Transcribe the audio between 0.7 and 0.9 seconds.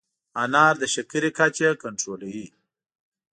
د